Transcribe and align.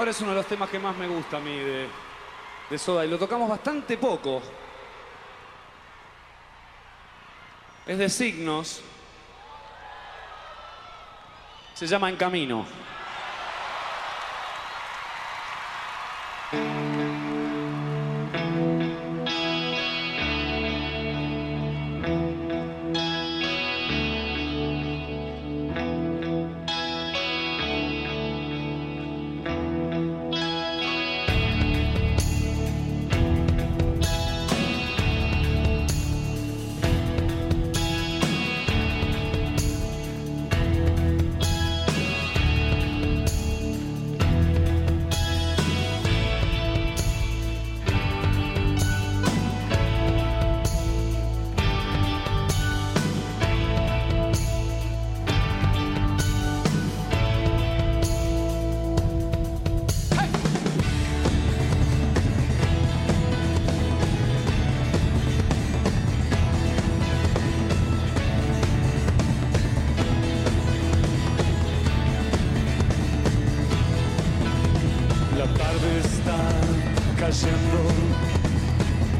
Ahora 0.00 0.12
es 0.12 0.20
uno 0.22 0.30
de 0.30 0.36
los 0.36 0.46
temas 0.46 0.70
que 0.70 0.78
más 0.78 0.96
me 0.96 1.06
gusta 1.06 1.36
a 1.36 1.40
mí 1.40 1.54
de, 1.58 1.86
de 2.70 2.78
Soda 2.78 3.04
y 3.04 3.10
lo 3.10 3.18
tocamos 3.18 3.50
bastante 3.50 3.98
poco. 3.98 4.40
Es 7.86 7.98
de 7.98 8.08
signos. 8.08 8.80
Se 11.74 11.86
llama 11.86 12.08
En 12.08 12.16
Camino. 12.16 12.64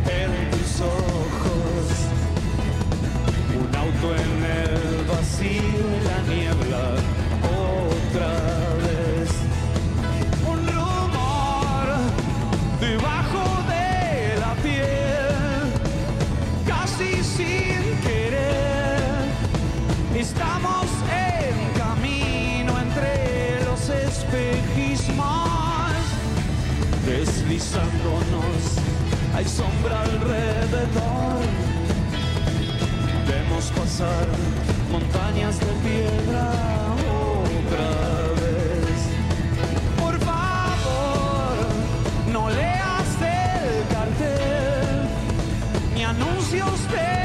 En 0.06 0.50
tus 0.50 0.80
ojos. 0.80 1.86
Un 3.60 3.76
auto 3.76 4.06
en 4.14 4.44
el 4.44 5.04
vacío 5.06 5.84
la 6.04 6.18
niebla 6.32 6.99
hay 29.34 29.44
sombra 29.44 30.02
alrededor. 30.02 31.40
Vemos 33.28 33.70
pasar 33.70 34.26
montañas 34.90 35.58
de 35.60 35.66
piedra 35.86 36.50
otra 37.62 37.88
vez. 38.42 39.00
Por 39.98 40.18
favor, 40.20 41.56
no 42.32 42.50
leas 42.50 43.08
el 43.22 43.94
cartel 43.94 45.08
ni 45.94 46.04
anuncios 46.04 46.90
de 46.90 47.19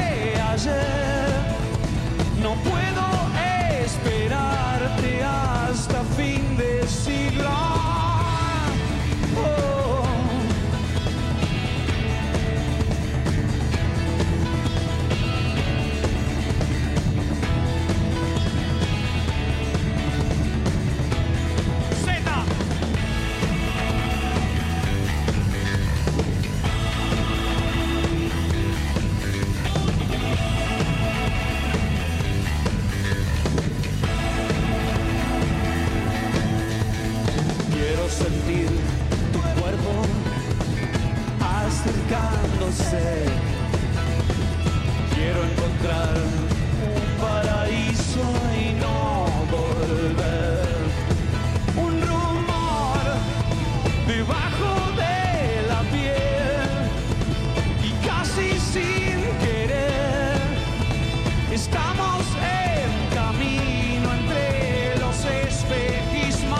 estamos 61.56 62.22
en 62.36 63.14
camino 63.14 64.12
entre 64.12 64.98
los 64.98 65.24
espejismos. 65.24 66.58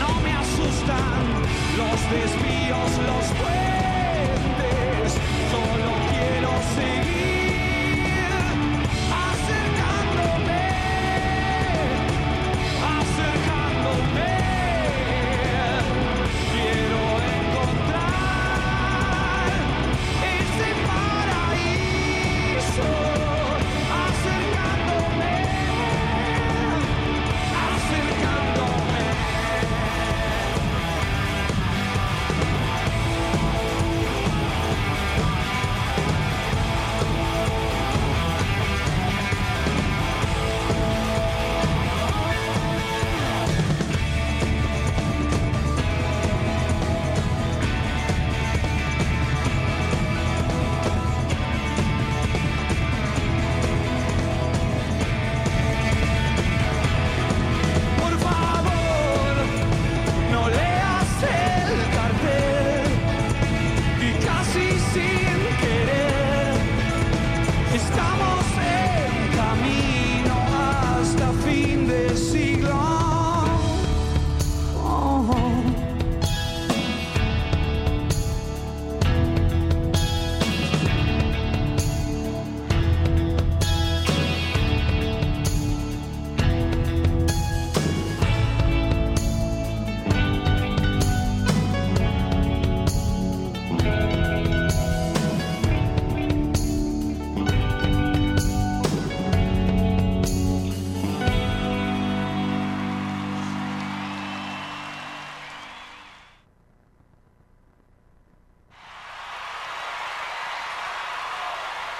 No 0.00 0.20
me 0.20 0.32
asustan 0.32 1.22
los 1.78 2.00
desvíos, 2.10 2.90
los 3.06 3.26
puentes. 3.38 3.63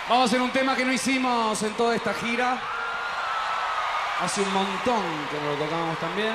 Vamos 0.07 0.31
a 0.35 0.43
un 0.43 0.51
tema 0.51 0.77
que 0.77 0.85
no 0.85 0.93
hicimos 0.93 1.63
en 1.63 1.73
toda 1.73 1.97
esta 1.97 2.13
gira. 2.13 2.59
Hace 4.21 4.43
un 4.43 4.53
montón 4.53 5.03
que 5.31 5.41
no 5.41 5.53
lo 5.53 5.65
tocamos 5.65 5.99
también. 5.99 6.35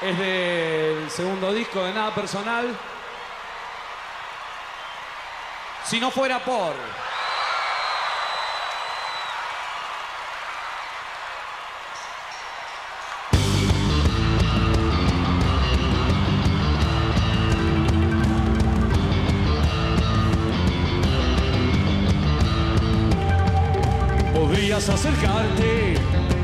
Es 0.00 0.16
del 0.16 1.10
segundo 1.10 1.52
disco 1.52 1.82
de 1.82 1.92
Nada 1.92 2.14
Personal. 2.14 2.78
Si 5.84 5.98
no 5.98 6.12
fuera 6.12 6.38
por... 6.38 6.74
Podrías 24.86 25.04
acercarte, 25.04 25.94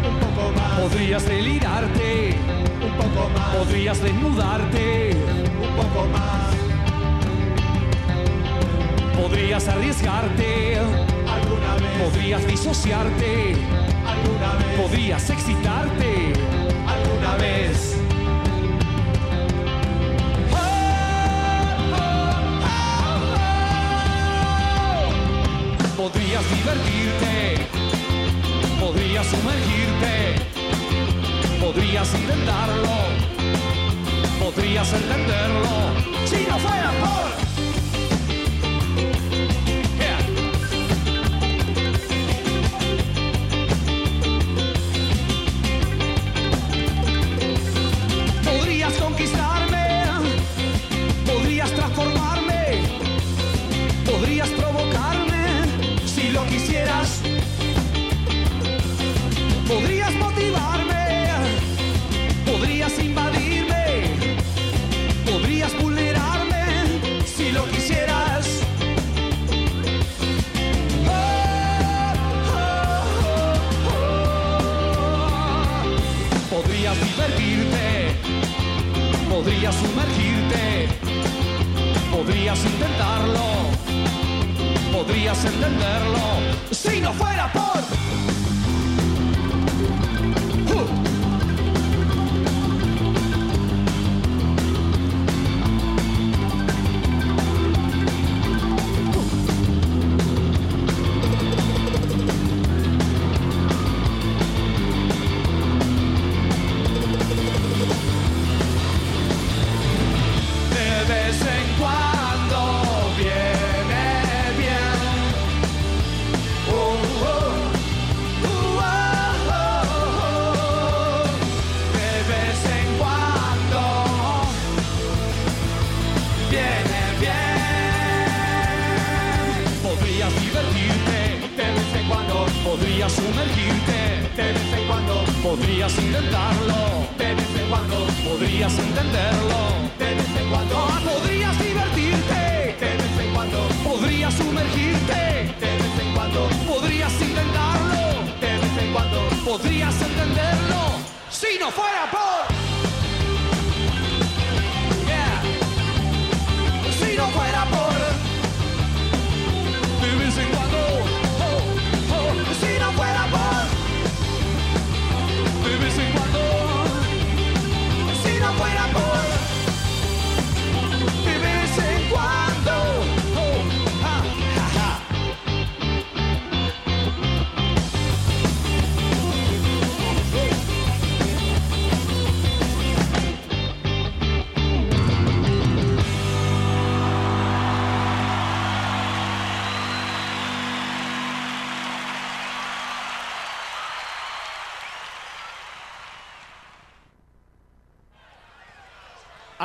un 0.02 0.18
poco 0.18 0.50
más, 0.50 0.80
podrías 0.80 1.24
delirarte, 1.24 2.34
un 2.82 2.92
poco 2.96 3.28
más, 3.30 3.54
podrías 3.54 4.02
desnudarte, 4.02 5.16
un 5.62 5.76
poco 5.76 6.08
más, 6.08 6.50
podrías 9.16 9.68
arriesgarte, 9.68 10.78
alguna 10.78 11.74
vez, 11.76 12.10
podrías 12.10 12.44
disociarte, 12.44 13.54
alguna 14.04 14.54
vez, 14.54 14.80
podrías 14.80 15.30
excitarte. 15.30 16.32
Alguna 16.88 17.36
vez. 17.36 17.96
Podrías 25.96 26.42
divertirte, 26.50 27.71
podrías 29.12 29.26
sumergirte, 29.26 30.36
podrías 31.60 32.14
intentarlo, 32.14 32.96
podrías 34.40 34.90
entenderlo, 34.90 35.68
si 36.24 36.46
no 36.48 36.58
fuera 36.58 36.90
por... 36.98 37.41
entenderlo, 85.44 86.18
si 86.70 87.00
no 87.00 87.12
fuera 87.12 87.52
por... 87.52 87.71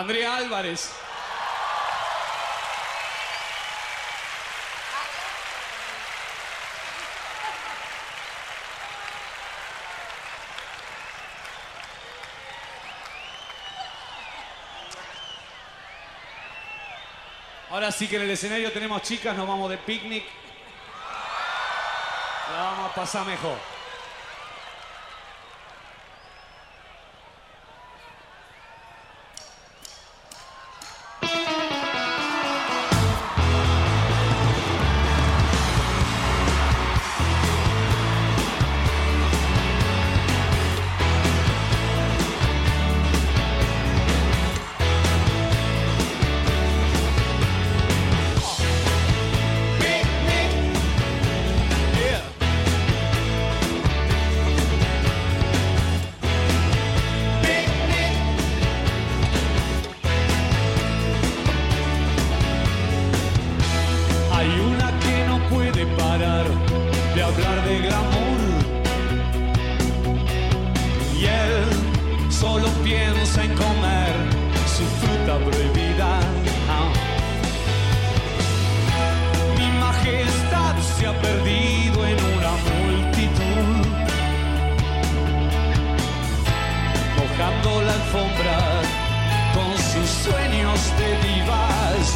Andrea 0.08 0.38
Álvarez. 0.38 0.90
Ahora 17.70 17.92
sí 17.92 18.08
que 18.08 18.16
en 18.16 18.22
el 18.22 18.32
escenario 18.32 18.72
tenemos 18.72 19.02
chicas, 19.02 19.36
nos 19.36 19.46
vamos 19.46 19.70
de 19.70 19.78
picnic. 19.78 20.24
La 22.54 22.62
vamos 22.62 22.92
a 22.92 22.96
pasar 22.96 23.26
mejor. 23.26 23.77
la 87.82 87.94
alfombra 87.94 88.82
con 89.54 89.78
sus 89.78 90.10
sueños 90.10 90.80
de 90.98 91.10
divas. 91.28 92.16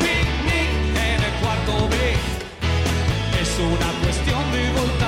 Picnic 0.00 0.70
en 0.96 1.22
el 1.22 1.32
cuarto 1.40 1.88
B 1.88 1.96
es 3.40 3.58
una 3.58 3.90
cuestión 4.02 4.52
de 4.52 4.72
voluntad. 4.72 5.05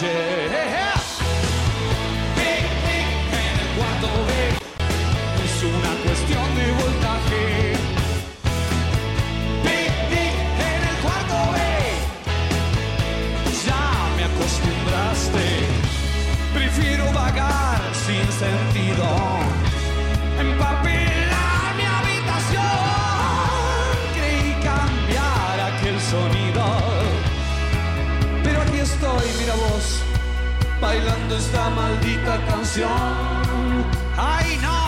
La 0.00 0.71
bailando 30.82 31.36
esta 31.36 31.70
maldita 31.70 32.44
canción. 32.48 32.90
¡Ay 34.18 34.58
no! 34.60 34.81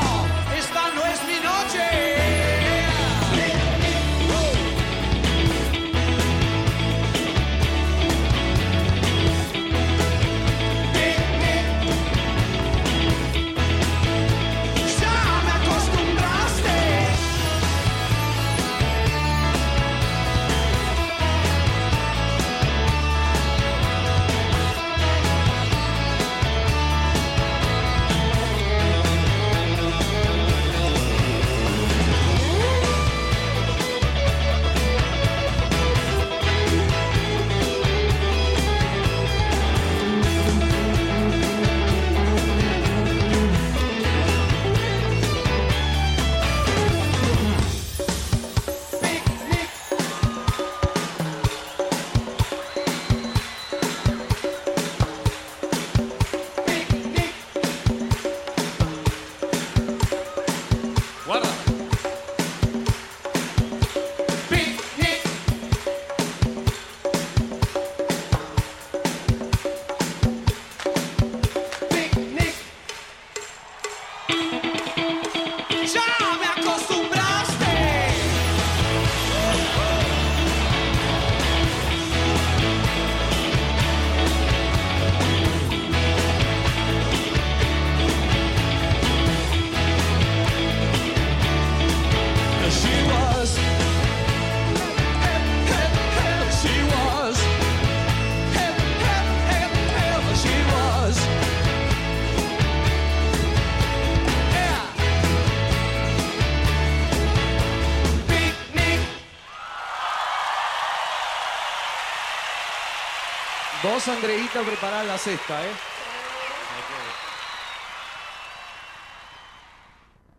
Vos, 114.04 114.14
Andreita, 114.14 114.60
prepará 114.62 115.02
la 115.04 115.16
cesta, 115.16 115.64
¿eh? 115.64 115.70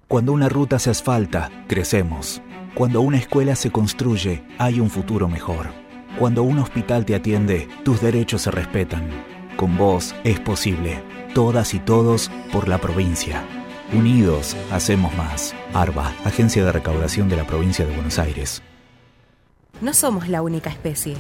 Cuando 0.08 0.34
una 0.34 0.50
ruta 0.50 0.78
se 0.78 0.92
asfalta, 0.92 1.50
crecemos. 1.68 2.42
Cuando 2.76 3.02
una 3.02 3.18
escuela 3.18 3.56
se 3.56 3.72
construye, 3.72 4.44
hay 4.60 4.80
un 4.80 4.90
futuro 4.90 5.28
mejor. 5.28 5.70
Cuando 6.20 6.44
un 6.44 6.60
hospital 6.60 7.06
te 7.06 7.16
atiende, 7.16 7.68
tus 7.84 8.02
derechos 8.02 8.44
se 8.44 8.52
respetan. 8.52 9.10
Con 9.56 9.78
vos 9.78 10.14
es 10.24 10.40
posible. 10.40 11.02
Todas 11.34 11.74
y 11.74 11.80
todos 11.80 12.30
por 12.52 12.68
la 12.68 12.78
provincia. 12.78 13.44
Unidos, 13.94 14.56
hacemos 14.72 15.16
más. 15.16 15.56
ARBA, 15.74 16.14
Agencia 16.24 16.64
de 16.64 16.72
Recaudación 16.72 17.30
de 17.30 17.38
la 17.38 17.48
Provincia 17.48 17.86
de 17.86 17.96
Buenos 17.96 18.20
Aires. 18.20 18.62
No 19.82 19.94
somos 19.94 20.30
la 20.30 20.42
única 20.42 20.70
especie. 20.70 21.16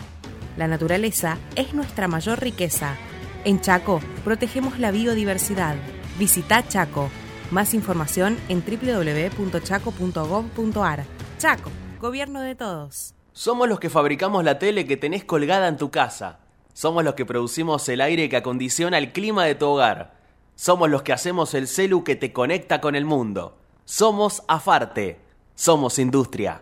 La 0.57 0.67
naturaleza 0.67 1.37
es 1.55 1.73
nuestra 1.73 2.07
mayor 2.07 2.39
riqueza. 2.39 2.95
En 3.43 3.59
Chaco, 3.61 3.99
protegemos 4.23 4.77
la 4.79 4.91
biodiversidad. 4.91 5.75
Visita 6.17 6.65
Chaco. 6.67 7.09
Más 7.51 7.73
información 7.73 8.37
en 8.49 8.63
www.chaco.gov.ar. 8.65 11.03
Chaco, 11.37 11.69
gobierno 11.99 12.39
de 12.41 12.55
todos. 12.55 13.13
Somos 13.33 13.67
los 13.67 13.81
que 13.81 13.89
fabricamos 13.89 14.45
la 14.45 14.57
tele 14.57 14.87
que 14.87 14.97
tenés 14.97 15.25
colgada 15.25 15.67
en 15.67 15.77
tu 15.77 15.91
casa. 15.91 16.39
Somos 16.73 17.03
los 17.03 17.13
que 17.15 17.25
producimos 17.25 17.89
el 17.89 17.99
aire 18.01 18.29
que 18.29 18.37
acondiciona 18.37 18.97
el 18.97 19.11
clima 19.11 19.43
de 19.45 19.55
tu 19.55 19.67
hogar. 19.67 20.15
Somos 20.55 20.89
los 20.89 21.03
que 21.03 21.11
hacemos 21.11 21.53
el 21.53 21.67
celu 21.67 22.05
que 22.05 22.15
te 22.15 22.31
conecta 22.31 22.79
con 22.79 22.95
el 22.95 23.03
mundo. 23.03 23.57
Somos 23.83 24.41
Afarte. 24.47 25.19
Somos 25.53 25.99
industria. 25.99 26.61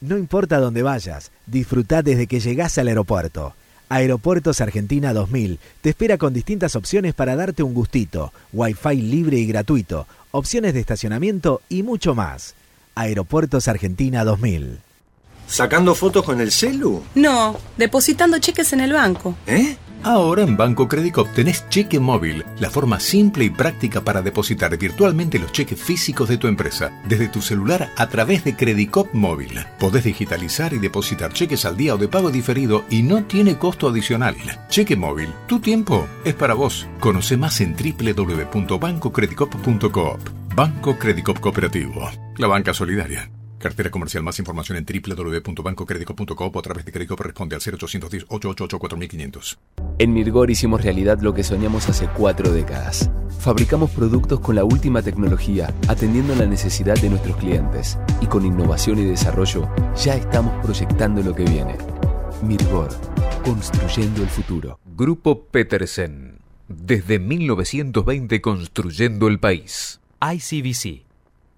No 0.00 0.16
importa 0.16 0.58
dónde 0.58 0.82
vayas, 0.82 1.30
disfruta 1.46 2.02
desde 2.02 2.26
que 2.26 2.40
llegás 2.40 2.78
al 2.78 2.88
aeropuerto. 2.88 3.54
Aeropuertos 3.90 4.62
Argentina 4.62 5.12
2000 5.12 5.58
te 5.82 5.90
espera 5.90 6.16
con 6.16 6.32
distintas 6.32 6.74
opciones 6.74 7.12
para 7.12 7.36
darte 7.36 7.62
un 7.62 7.74
gustito, 7.74 8.32
wifi 8.54 8.96
libre 8.96 9.36
y 9.36 9.44
gratuito, 9.44 10.06
opciones 10.30 10.72
de 10.72 10.80
estacionamiento 10.80 11.60
y 11.68 11.82
mucho 11.82 12.14
más. 12.14 12.54
Aeropuertos 12.94 13.68
Argentina 13.68 14.24
2000. 14.24 14.78
¿Sacando 15.46 15.94
fotos 15.94 16.24
con 16.24 16.40
el 16.40 16.50
celu? 16.50 17.02
No, 17.14 17.58
depositando 17.76 18.38
cheques 18.38 18.72
en 18.72 18.80
el 18.80 18.94
banco. 18.94 19.34
¿Eh? 19.46 19.76
Ahora 20.02 20.42
en 20.42 20.56
Banco 20.56 20.88
Credicop 20.88 21.30
tenés 21.34 21.68
cheque 21.68 22.00
móvil, 22.00 22.42
la 22.58 22.70
forma 22.70 22.98
simple 23.00 23.44
y 23.44 23.50
práctica 23.50 24.00
para 24.00 24.22
depositar 24.22 24.78
virtualmente 24.78 25.38
los 25.38 25.52
cheques 25.52 25.78
físicos 25.78 26.26
de 26.28 26.38
tu 26.38 26.48
empresa, 26.48 26.90
desde 27.06 27.28
tu 27.28 27.42
celular 27.42 27.90
a 27.96 28.08
través 28.08 28.42
de 28.44 28.56
Credicop 28.56 29.12
Móvil. 29.12 29.60
Podés 29.78 30.04
digitalizar 30.04 30.72
y 30.72 30.78
depositar 30.78 31.34
cheques 31.34 31.66
al 31.66 31.76
día 31.76 31.94
o 31.94 31.98
de 31.98 32.08
pago 32.08 32.30
diferido 32.30 32.86
y 32.88 33.02
no 33.02 33.24
tiene 33.24 33.58
costo 33.58 33.88
adicional. 33.88 34.36
Cheque 34.70 34.96
móvil, 34.96 35.28
tu 35.46 35.60
tiempo 35.60 36.08
es 36.24 36.32
para 36.34 36.54
vos. 36.54 36.86
Conoce 36.98 37.36
más 37.36 37.60
en 37.60 37.76
www.bancocredicop.coop. 37.76 40.20
Banco 40.54 40.98
Credicop 40.98 41.40
Cooperativo, 41.40 42.08
la 42.38 42.46
banca 42.46 42.72
solidaria. 42.72 43.30
Cartera 43.60 43.90
comercial. 43.90 44.24
Más 44.24 44.38
información 44.38 44.78
en 44.78 44.86
www.bancocredico.coop 44.86 46.56
o 46.56 46.58
a 46.58 46.62
través 46.62 46.86
de 46.86 46.92
crédito 46.92 47.14
responde 47.14 47.54
al 47.54 47.60
0810-888-4500. 47.60 49.58
En 50.00 50.14
Mirgor 50.14 50.50
hicimos 50.50 50.82
realidad 50.82 51.18
lo 51.20 51.34
que 51.34 51.44
soñamos 51.44 51.86
hace 51.90 52.08
cuatro 52.08 52.50
décadas. 52.50 53.10
Fabricamos 53.38 53.90
productos 53.90 54.40
con 54.40 54.54
la 54.56 54.64
última 54.64 55.02
tecnología, 55.02 55.74
atendiendo 55.88 56.34
la 56.34 56.46
necesidad 56.46 56.98
de 56.98 57.10
nuestros 57.10 57.36
clientes. 57.36 57.98
Y 58.22 58.26
con 58.26 58.46
innovación 58.46 58.98
y 58.98 59.04
desarrollo, 59.04 59.68
ya 59.94 60.14
estamos 60.14 60.54
proyectando 60.64 61.22
lo 61.22 61.34
que 61.34 61.44
viene. 61.44 61.76
Mirgor, 62.42 62.88
construyendo 63.44 64.22
el 64.22 64.28
futuro. 64.30 64.80
Grupo 64.86 65.44
Petersen. 65.44 66.38
Desde 66.66 67.18
1920 67.18 68.40
construyendo 68.40 69.28
el 69.28 69.38
país. 69.38 70.00
ICBC. 70.22 71.02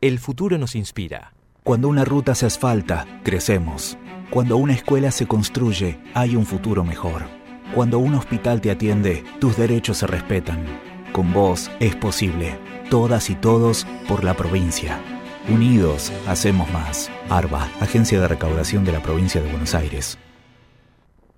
El 0.01 0.19
futuro 0.19 0.59
nos 0.59 0.75
inspira. 0.75 1.33
Cuando 1.63 1.87
una 1.87 2.05
ruta 2.05 2.35
se 2.35 2.47
asfalta, 2.47 3.07
crecemos. 3.23 3.97
Cuando 4.31 4.57
una 4.57 4.73
escuela 4.73 5.13
se 5.13 5.29
construye, 5.29 6.01
hay 6.13 6.35
un 6.35 6.45
futuro 6.45 6.83
mejor. 6.83 7.42
Cuando 7.75 8.01
un 8.01 8.15
hospital 8.15 8.61
te 8.61 8.71
atiende, 8.71 9.25
tus 9.41 9.57
derechos 9.57 9.97
se 9.97 10.07
respetan. 10.07 10.63
Con 11.11 11.33
vos 11.33 11.71
es 11.81 11.97
posible. 11.97 12.59
Todas 12.91 13.31
y 13.31 13.35
todos 13.35 13.87
por 14.07 14.25
la 14.25 14.35
provincia. 14.35 15.01
Unidos, 15.49 16.13
hacemos 16.27 16.71
más. 16.71 17.11
ARBA, 17.31 17.65
Agencia 17.81 18.21
de 18.21 18.29
Recaudación 18.29 18.85
de 18.85 18.93
la 18.93 19.01
Provincia 19.01 19.41
de 19.41 19.49
Buenos 19.49 19.75
Aires. 19.75 20.19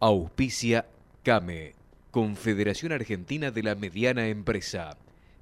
Auspicia 0.01 0.87
CAME, 1.23 1.75
Confederación 2.11 2.90
Argentina 2.90 3.53
de 3.53 3.62
la 3.62 3.77
Mediana 3.77 4.27
Empresa. 4.27 4.97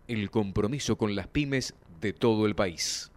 El 0.08 0.30
compromiso 0.30 0.98
con 0.98 1.14
las 1.14 1.26
pymes 1.26 1.72
de 2.02 2.12
todo 2.12 2.44
el 2.44 2.54
país. 2.54 3.11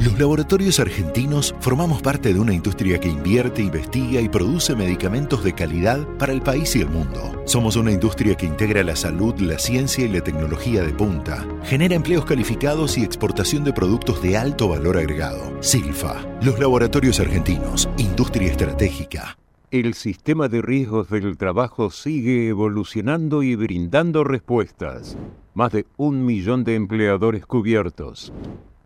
Los 0.00 0.16
laboratorios 0.16 0.78
argentinos 0.78 1.56
formamos 1.58 2.02
parte 2.02 2.32
de 2.32 2.38
una 2.38 2.54
industria 2.54 3.00
que 3.00 3.08
invierte, 3.08 3.62
investiga 3.62 4.20
y 4.20 4.28
produce 4.28 4.76
medicamentos 4.76 5.42
de 5.42 5.54
calidad 5.54 6.06
para 6.18 6.32
el 6.32 6.40
país 6.40 6.76
y 6.76 6.82
el 6.82 6.88
mundo. 6.88 7.42
Somos 7.46 7.74
una 7.74 7.90
industria 7.90 8.36
que 8.36 8.46
integra 8.46 8.84
la 8.84 8.94
salud, 8.94 9.34
la 9.40 9.58
ciencia 9.58 10.04
y 10.04 10.08
la 10.08 10.20
tecnología 10.20 10.84
de 10.84 10.94
punta. 10.94 11.44
Genera 11.64 11.96
empleos 11.96 12.24
calificados 12.24 12.96
y 12.96 13.02
exportación 13.02 13.64
de 13.64 13.72
productos 13.72 14.22
de 14.22 14.36
alto 14.36 14.68
valor 14.68 14.98
agregado. 14.98 15.60
Silfa, 15.60 16.24
los 16.42 16.60
laboratorios 16.60 17.18
argentinos, 17.18 17.88
industria 17.98 18.52
estratégica. 18.52 19.36
El 19.72 19.94
sistema 19.94 20.48
de 20.48 20.62
riesgos 20.62 21.10
del 21.10 21.36
trabajo 21.36 21.90
sigue 21.90 22.46
evolucionando 22.46 23.42
y 23.42 23.56
brindando 23.56 24.22
respuestas. 24.22 25.18
Más 25.54 25.72
de 25.72 25.86
un 25.96 26.24
millón 26.24 26.62
de 26.62 26.76
empleadores 26.76 27.44
cubiertos 27.46 28.32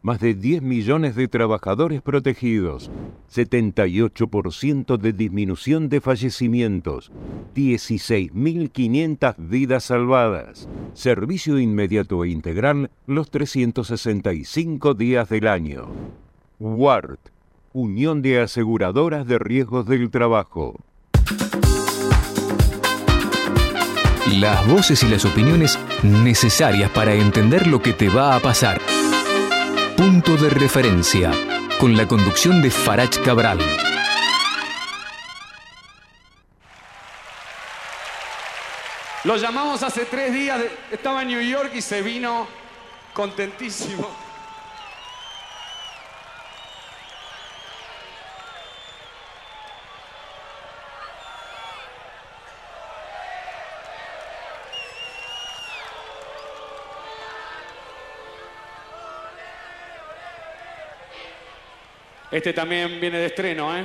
más 0.02 0.18
de 0.18 0.34
10 0.34 0.62
millones 0.62 1.14
de 1.14 1.28
trabajadores 1.28 2.02
protegidos, 2.02 2.90
78% 3.32 4.98
de 4.98 5.12
disminución 5.12 5.88
de 5.88 6.00
fallecimientos, 6.00 7.12
16.500 7.54 9.34
vidas 9.38 9.84
salvadas, 9.84 10.68
servicio 10.92 11.58
inmediato 11.58 12.24
e 12.24 12.30
integral 12.30 12.90
los 13.06 13.30
365 13.30 14.94
días 14.94 15.28
del 15.28 15.46
año. 15.46 15.86
WART, 16.58 17.20
Unión 17.72 18.22
de 18.22 18.40
Aseguradoras 18.40 19.26
de 19.26 19.38
Riesgos 19.38 19.86
del 19.86 20.10
Trabajo. 20.10 20.74
Las 24.38 24.66
voces 24.68 25.02
y 25.02 25.08
las 25.08 25.24
opiniones 25.24 25.78
necesarias 26.02 26.90
para 26.90 27.14
entender 27.14 27.66
lo 27.66 27.82
que 27.82 27.92
te 27.92 28.08
va 28.08 28.36
a 28.36 28.40
pasar. 28.40 28.80
Punto 29.96 30.36
de 30.36 30.48
referencia, 30.50 31.30
con 31.78 31.96
la 31.96 32.08
conducción 32.08 32.62
de 32.62 32.70
Farach 32.70 33.18
Cabral. 33.22 33.58
Lo 39.24 39.36
llamamos 39.36 39.82
hace 39.82 40.04
tres 40.06 40.32
días, 40.32 40.60
estaba 40.90 41.22
en 41.22 41.28
New 41.28 41.40
York 41.40 41.72
y 41.74 41.82
se 41.82 42.02
vino 42.02 42.46
contentísimo. 43.12 44.21
Este 62.32 62.54
también 62.54 62.98
viene 62.98 63.18
de 63.18 63.26
estreno, 63.26 63.76
¿eh? 63.76 63.84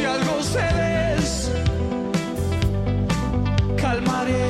Si 0.00 0.06
algo 0.06 0.42
cedes, 0.42 1.52
calmaré 3.76 4.49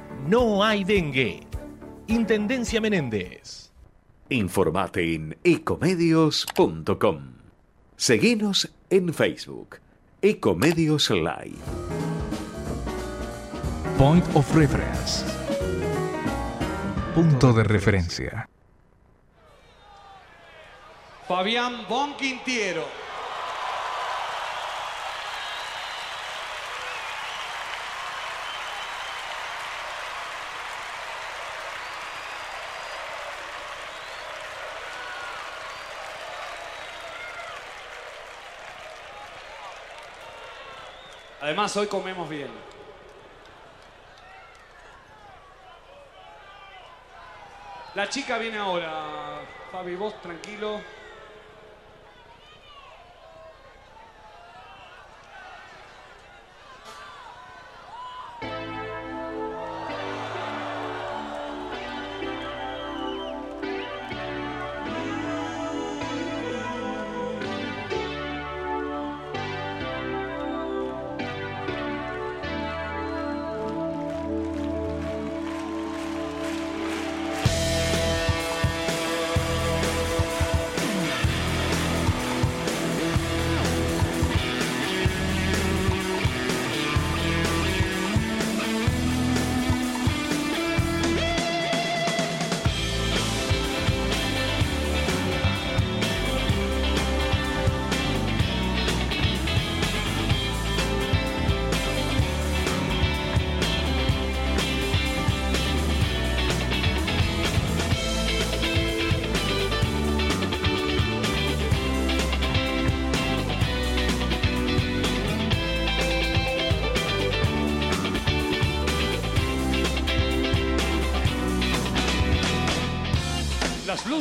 no 0.27 0.63
hay 0.63 0.83
dengue. 0.83 1.47
Intendencia 2.07 2.81
Menéndez. 2.81 3.71
Informate 4.29 5.13
en 5.13 5.37
ecomedios.com. 5.43 7.33
Seguinos 7.95 8.71
en 8.89 9.13
Facebook. 9.13 9.77
Ecomedios 10.21 11.09
Live. 11.09 11.57
Point 13.97 14.25
of 14.35 14.55
Reference. 14.55 15.25
Punto 17.13 17.53
de 17.53 17.63
referencia. 17.63 18.49
Fabián 21.27 21.85
Bonquintiero. 21.87 23.10
Además, 41.51 41.75
hoy 41.75 41.87
comemos 41.87 42.29
bien. 42.29 42.47
La 47.93 48.07
chica 48.07 48.37
viene 48.37 48.57
ahora. 48.57 49.41
Fabi, 49.69 49.97
vos 49.97 50.15
tranquilo. 50.21 50.79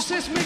Luces 0.00 0.39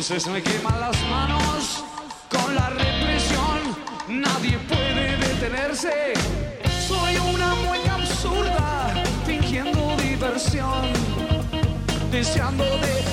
Luces 0.00 0.26
me 0.28 0.42
queman 0.42 0.80
las 0.80 0.98
manos 1.10 1.84
con 2.30 2.54
la 2.54 2.70
represión, 2.70 3.76
nadie 4.08 4.56
puede 4.60 5.18
detenerse. 5.18 6.14
Soy 6.88 7.18
una 7.18 7.54
mueca 7.56 7.96
absurda, 7.96 8.94
fingiendo 9.26 9.94
diversión, 9.98 10.90
deseando 12.10 12.64
de 12.64 13.09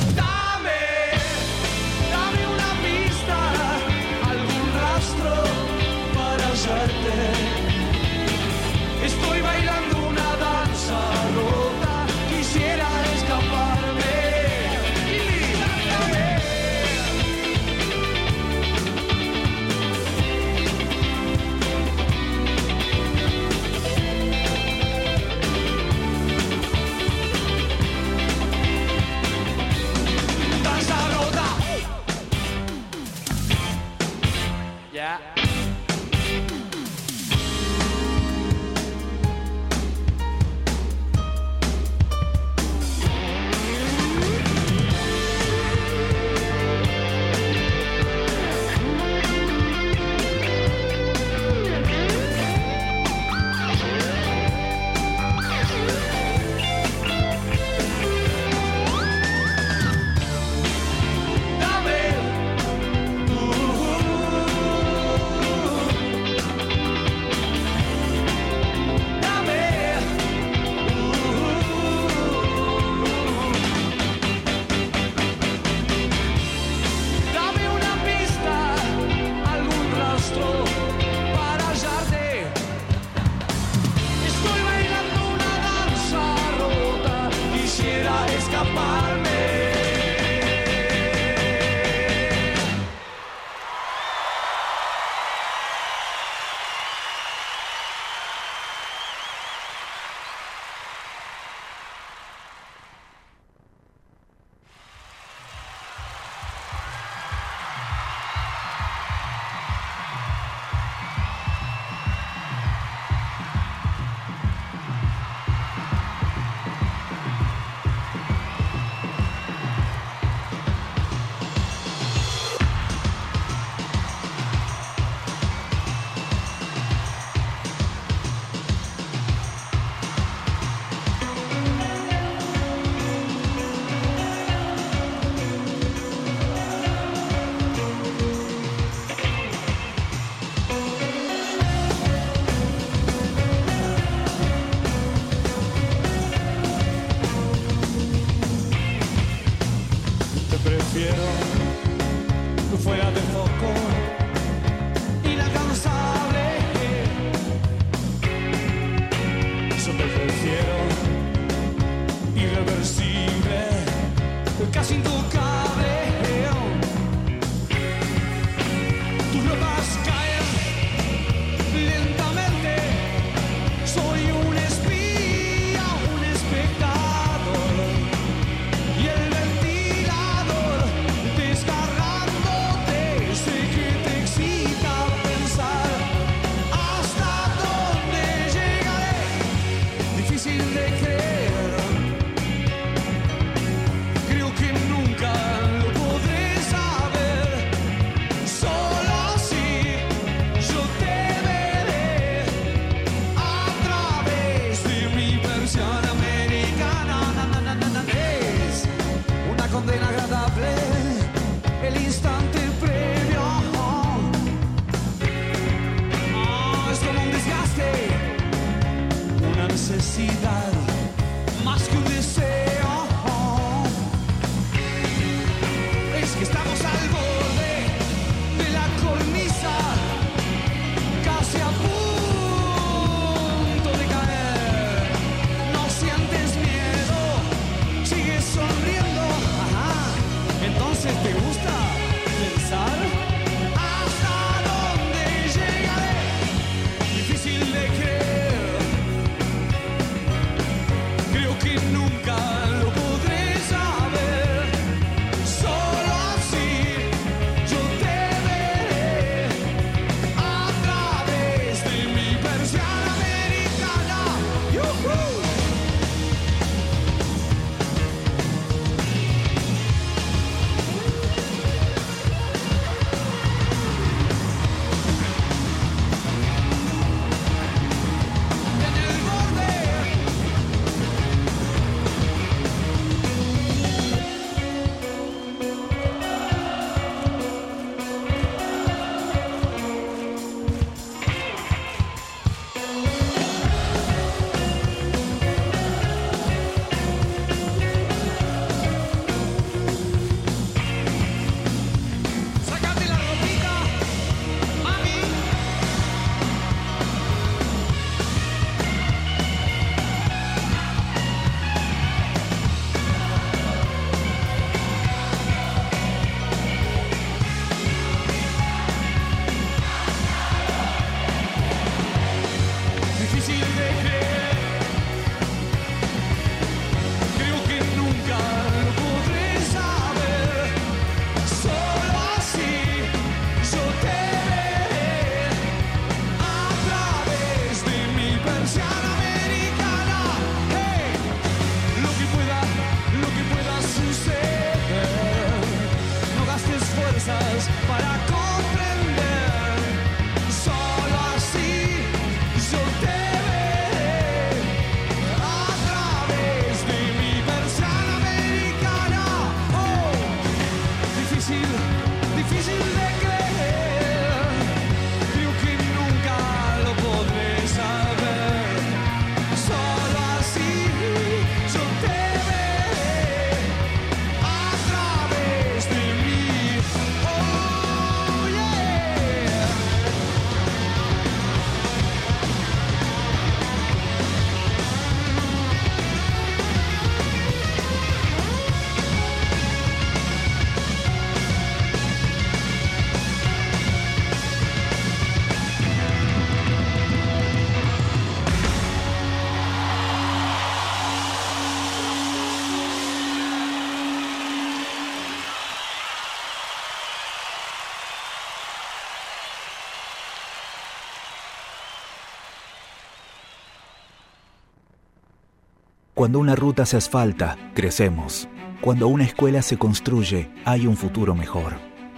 Cuando 416.18 416.39
una 416.39 416.55
ruta 416.55 416.84
se 416.88 416.97
asfalta, 416.97 417.55
crecemos. 417.76 418.49
Cuando 418.82 419.07
una 419.07 419.24
escuela 419.24 419.61
se 419.61 419.78
construye, 419.78 420.49
hay 420.65 420.88
un 420.88 420.97
futuro 420.97 421.36
mejor. 421.36 421.76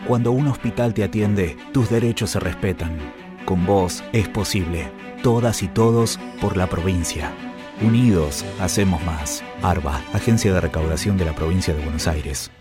Cuando 0.07 0.31
un 0.31 0.47
hospital 0.47 0.93
te 0.93 1.03
atiende, 1.03 1.57
tus 1.73 1.89
derechos 1.89 2.29
se 2.29 2.39
respetan. 2.39 2.97
Con 3.43 3.65
vos 3.65 4.01
es 4.13 4.29
posible. 4.29 4.89
Todas 5.21 5.63
y 5.63 5.67
todos 5.67 6.17
por 6.39 6.55
la 6.55 6.67
provincia. 6.67 7.33
Unidos, 7.81 8.45
hacemos 8.61 9.03
más. 9.03 9.43
ARBA, 9.61 10.01
Agencia 10.13 10.53
de 10.53 10.61
Recaudación 10.61 11.17
de 11.17 11.25
la 11.25 11.35
Provincia 11.35 11.73
de 11.73 11.83
Buenos 11.83 12.07
Aires. 12.07 12.51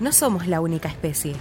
No 0.00 0.12
somos 0.12 0.46
la 0.46 0.60
única 0.60 0.90
especie. 0.90 1.32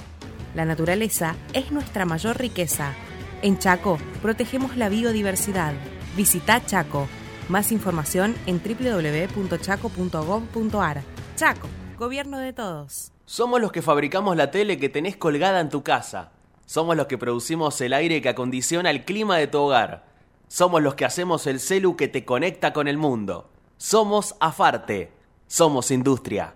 La 0.56 0.64
naturaleza 0.64 1.36
es 1.52 1.70
nuestra 1.74 2.06
mayor 2.06 2.40
riqueza. 2.40 2.94
En 3.42 3.60
Chaco, 3.60 3.98
protegemos 4.22 4.78
la 4.78 4.88
biodiversidad. 4.88 5.74
Visita 6.16 6.66
Chaco 6.66 7.10
más 7.48 7.72
información 7.72 8.34
en 8.48 8.60
www.chaco.gov.ar. 8.60 11.04
Chaco, 11.36 11.68
gobierno 11.98 12.40
de 12.40 12.54
todos. 12.54 13.12
Somos 13.26 13.62
los 13.62 13.72
que 13.72 13.84
fabricamos 13.84 14.36
la 14.36 14.50
tele 14.50 14.80
que 14.80 14.90
tenés 14.90 15.16
colgada 15.16 15.60
en 15.60 15.70
tu 15.70 15.84
casa. 15.84 16.32
Somos 16.66 16.98
los 16.98 17.06
que 17.06 17.20
producimos 17.20 17.80
el 17.82 17.94
aire 17.94 18.20
que 18.22 18.30
acondiciona 18.30 18.90
el 18.90 19.06
clima 19.06 19.38
de 19.38 19.46
tu 19.46 19.60
hogar. 19.60 20.08
Somos 20.48 20.82
los 20.82 20.96
que 20.96 21.06
hacemos 21.06 21.46
el 21.46 21.60
celu 21.60 21.96
que 21.96 22.08
te 22.08 22.26
conecta 22.26 22.74
con 22.74 22.88
el 22.88 22.98
mundo. 22.98 23.52
Somos 23.78 24.36
Afarte. 24.40 25.14
Somos 25.48 25.92
Industria. 25.92 26.56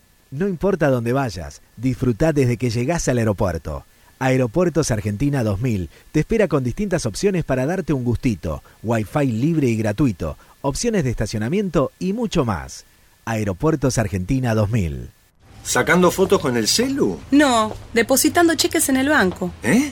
No 0.31 0.47
importa 0.47 0.89
dónde 0.89 1.11
vayas, 1.11 1.61
disfruta 1.75 2.31
desde 2.31 2.55
que 2.55 2.69
llegás 2.69 3.09
al 3.09 3.17
aeropuerto. 3.17 3.83
Aeropuertos 4.17 4.89
Argentina 4.89 5.43
2000 5.43 5.89
te 6.13 6.21
espera 6.21 6.47
con 6.47 6.63
distintas 6.63 7.05
opciones 7.05 7.43
para 7.43 7.65
darte 7.65 7.91
un 7.91 8.05
gustito, 8.05 8.63
wifi 8.81 9.25
libre 9.25 9.67
y 9.67 9.75
gratuito, 9.75 10.37
opciones 10.61 11.03
de 11.03 11.09
estacionamiento 11.09 11.91
y 11.99 12.13
mucho 12.13 12.45
más. 12.45 12.85
Aeropuertos 13.25 13.97
Argentina 13.97 14.55
2000. 14.55 15.09
¿Sacando 15.63 16.11
fotos 16.11 16.39
con 16.39 16.55
el 16.55 16.69
celu? 16.69 17.19
No, 17.31 17.73
depositando 17.93 18.55
cheques 18.55 18.87
en 18.87 18.97
el 18.97 19.09
banco. 19.09 19.51
¿Eh? 19.63 19.91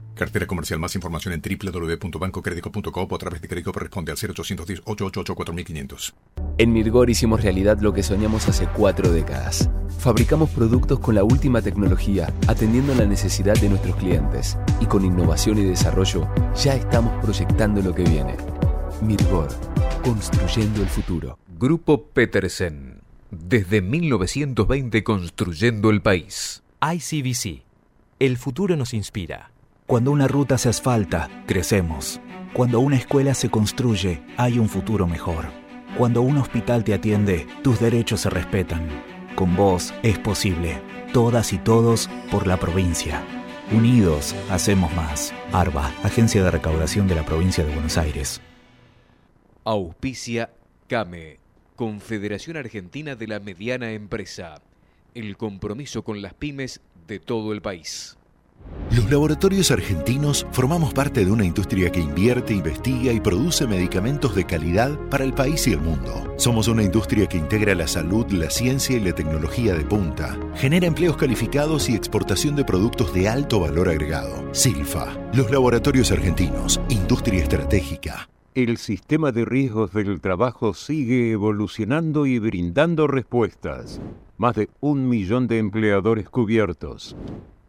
Cartera 0.21 0.45
comercial. 0.45 0.79
Más 0.79 0.93
información 0.93 1.33
en 1.33 1.41
www.bancocredico.com 1.41 3.07
o 3.09 3.15
a 3.15 3.17
través 3.17 3.41
de 3.41 3.47
Credicop 3.47 3.75
responde 3.75 4.11
al 4.11 4.19
0810 4.19 4.81
888 4.85 5.33
4500. 5.33 6.13
En 6.59 6.71
Mirgor 6.71 7.09
hicimos 7.09 7.41
realidad 7.41 7.79
lo 7.79 7.91
que 7.91 8.03
soñamos 8.03 8.47
hace 8.47 8.67
cuatro 8.67 9.11
décadas. 9.11 9.67
Fabricamos 9.97 10.51
productos 10.51 10.99
con 10.99 11.15
la 11.15 11.23
última 11.23 11.63
tecnología, 11.63 12.31
atendiendo 12.47 12.93
la 12.93 13.07
necesidad 13.07 13.55
de 13.55 13.69
nuestros 13.69 13.95
clientes. 13.95 14.59
Y 14.79 14.85
con 14.85 15.03
innovación 15.03 15.57
y 15.57 15.63
desarrollo, 15.63 16.31
ya 16.53 16.75
estamos 16.75 17.19
proyectando 17.23 17.81
lo 17.81 17.95
que 17.95 18.03
viene. 18.03 18.37
Mirgor, 19.01 19.49
construyendo 20.03 20.83
el 20.83 20.87
futuro. 20.87 21.39
Grupo 21.57 22.03
Petersen. 22.03 23.01
Desde 23.31 23.81
1920 23.81 25.03
construyendo 25.03 25.89
el 25.89 26.03
país. 26.03 26.61
ICBC. 26.79 27.63
El 28.19 28.37
futuro 28.37 28.75
nos 28.75 28.93
inspira. 28.93 29.50
Cuando 29.91 30.11
una 30.11 30.25
ruta 30.25 30.57
se 30.57 30.69
asfalta, 30.69 31.27
crecemos. 31.45 32.21
Cuando 32.53 32.79
una 32.79 32.95
escuela 32.95 33.33
se 33.33 33.49
construye, 33.49 34.21
hay 34.37 34.57
un 34.57 34.69
futuro 34.69 35.05
mejor. 35.05 35.47
Cuando 35.97 36.21
un 36.21 36.37
hospital 36.37 36.85
te 36.85 36.93
atiende, 36.93 37.45
tus 37.61 37.81
derechos 37.81 38.21
se 38.21 38.29
respetan. 38.29 38.87
Con 39.35 39.57
vos 39.57 39.93
es 40.01 40.17
posible. 40.17 40.81
Todas 41.11 41.51
y 41.51 41.57
todos 41.57 42.09
por 42.31 42.47
la 42.47 42.55
provincia. 42.55 43.21
Unidos, 43.69 44.33
hacemos 44.49 44.95
más. 44.95 45.33
ARBA, 45.51 45.87
Agencia 46.03 46.41
de 46.41 46.51
Recaudación 46.51 47.09
de 47.09 47.15
la 47.15 47.25
Provincia 47.25 47.65
de 47.65 47.73
Buenos 47.73 47.97
Aires. 47.97 48.39
Auspicia 49.65 50.51
CAME, 50.87 51.39
Confederación 51.75 52.55
Argentina 52.55 53.17
de 53.17 53.27
la 53.27 53.41
Mediana 53.41 53.91
Empresa. 53.91 54.61
El 55.13 55.35
compromiso 55.35 56.01
con 56.05 56.21
las 56.21 56.33
pymes 56.33 56.79
de 57.07 57.19
todo 57.19 57.51
el 57.51 57.61
país. 57.61 58.17
Los 58.93 59.09
laboratorios 59.09 59.71
argentinos 59.71 60.45
formamos 60.51 60.93
parte 60.93 61.23
de 61.23 61.31
una 61.31 61.45
industria 61.45 61.89
que 61.93 62.01
invierte, 62.01 62.53
investiga 62.53 63.13
y 63.13 63.21
produce 63.21 63.65
medicamentos 63.65 64.35
de 64.35 64.43
calidad 64.43 64.99
para 65.09 65.23
el 65.23 65.33
país 65.33 65.65
y 65.67 65.71
el 65.71 65.79
mundo. 65.79 66.33
Somos 66.35 66.67
una 66.67 66.83
industria 66.83 67.25
que 67.25 67.37
integra 67.37 67.73
la 67.73 67.87
salud, 67.87 68.29
la 68.31 68.49
ciencia 68.49 68.97
y 68.97 68.99
la 68.99 69.13
tecnología 69.13 69.75
de 69.75 69.85
punta. 69.85 70.37
Genera 70.55 70.87
empleos 70.87 71.15
calificados 71.15 71.89
y 71.89 71.95
exportación 71.95 72.57
de 72.57 72.65
productos 72.65 73.13
de 73.13 73.29
alto 73.29 73.61
valor 73.61 73.87
agregado. 73.87 74.53
Silfa, 74.53 75.17
los 75.33 75.49
laboratorios 75.51 76.11
argentinos, 76.11 76.81
industria 76.89 77.41
estratégica. 77.41 78.29
El 78.55 78.75
sistema 78.75 79.31
de 79.31 79.45
riesgos 79.45 79.93
del 79.93 80.19
trabajo 80.19 80.73
sigue 80.73 81.31
evolucionando 81.31 82.25
y 82.25 82.39
brindando 82.39 83.07
respuestas. 83.07 84.01
Más 84.35 84.55
de 84.55 84.69
un 84.81 85.07
millón 85.07 85.47
de 85.47 85.59
empleadores 85.59 86.29
cubiertos 86.29 87.15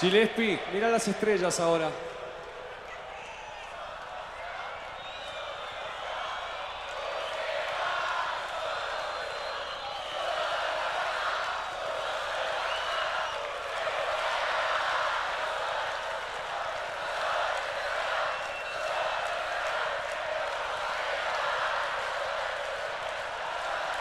Gillespie, 0.00 0.60
mira 0.72 0.88
las 0.90 1.08
estrellas 1.08 1.58
ahora. 1.58 1.90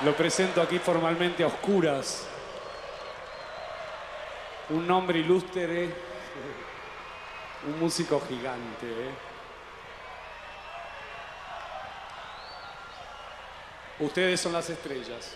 Lo 0.02 0.14
presento 0.16 0.62
aquí 0.62 0.78
formalmente 0.78 1.43
a 1.43 1.48
oscuras. 1.48 2.36
Un 4.70 4.86
nombre 4.86 5.20
ilustre, 5.20 5.89
un 7.68 7.80
músico 7.80 8.22
gigante. 8.28 8.86
¿eh? 8.86 9.11
Ustedes 13.99 14.41
son 14.41 14.53
las 14.53 14.70
estrellas. 14.70 15.36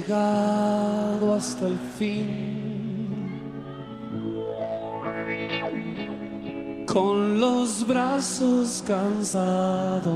Llegado 0.00 1.34
hasta 1.34 1.66
el 1.66 1.78
fin. 1.98 2.60
con 6.92 7.38
los 7.38 7.86
brazos 7.86 8.82
cansados. 8.84 10.10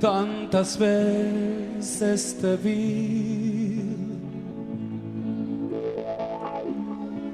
Tantas 0.00 0.76
veces 0.76 2.36
te 2.40 2.56
vi 2.56 3.80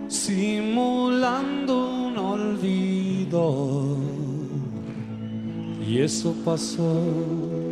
simulando 0.09 2.07
un 2.09 2.19
olvido 2.19 3.97
y 5.87 6.01
eso 6.01 6.35
pasó. 6.45 7.68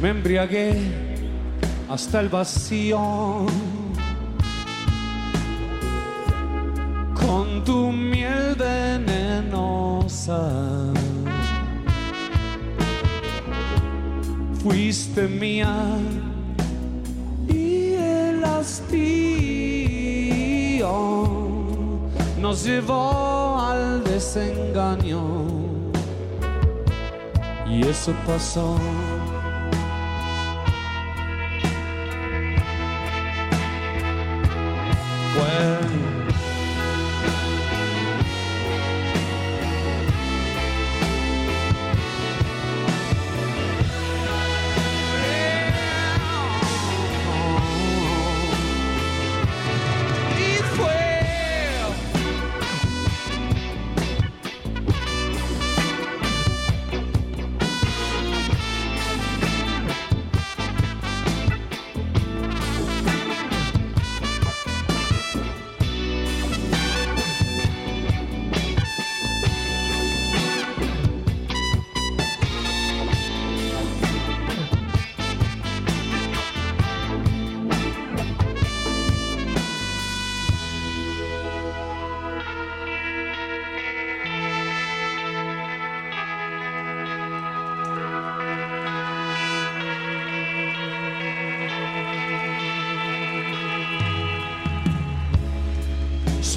Me 0.00 0.08
embriagué 0.08 0.80
hasta 1.90 2.20
el 2.20 2.30
vacío 2.30 3.44
con 7.14 7.62
tu 7.64 7.92
miel 7.92 8.54
venenosa. 8.54 10.40
Fuiste 14.62 15.28
mía 15.28 15.76
y 17.46 17.92
el 17.92 18.42
hastío 18.42 19.00
nos 22.38 22.64
llevó 22.64 23.60
al 23.60 24.02
desengaño 24.04 25.20
y 27.68 27.86
eso 27.86 28.14
pasó. 28.26 28.78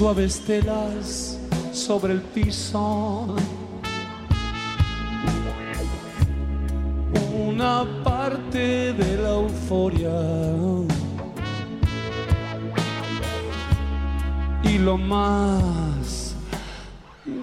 Suaves 0.04 0.36
telas 0.40 1.38
sobre 1.72 2.12
el 2.12 2.20
piso. 2.20 3.34
Una 7.48 7.86
parte 8.04 8.92
de 8.92 9.16
la 9.16 9.30
euforia. 9.30 10.20
Y 14.62 14.76
lo 14.76 14.98
más 14.98 16.36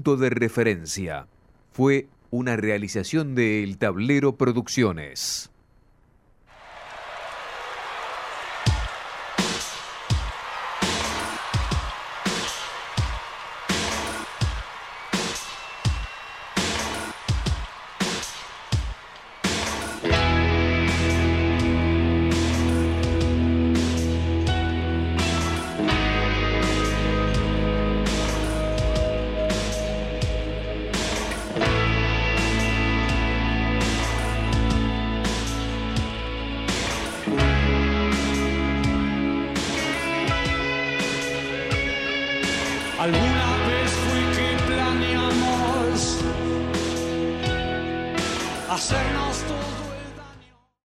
Punto 0.00 0.16
de 0.16 0.30
referencia. 0.30 1.26
Fue 1.72 2.06
una 2.30 2.56
realización 2.56 3.34
de 3.34 3.62
El 3.62 3.76
Tablero 3.76 4.36
Producciones. 4.36 5.50